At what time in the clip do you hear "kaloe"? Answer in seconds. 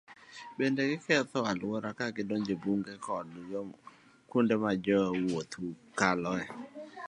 5.99-6.45